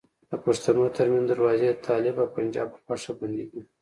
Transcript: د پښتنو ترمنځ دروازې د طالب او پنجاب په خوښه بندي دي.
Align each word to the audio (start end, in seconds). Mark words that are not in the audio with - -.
د 0.29 0.33
پښتنو 0.45 0.83
ترمنځ 0.97 1.27
دروازې 1.29 1.67
د 1.69 1.77
طالب 1.87 2.15
او 2.23 2.27
پنجاب 2.35 2.67
په 2.73 2.79
خوښه 2.85 3.11
بندي 3.19 3.45
دي. 3.51 3.61